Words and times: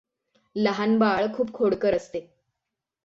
लहान 0.55 0.97
बाळ 0.99 1.25
खूप 1.33 1.51
खोडकर 1.53 1.95
असते. 1.95 2.27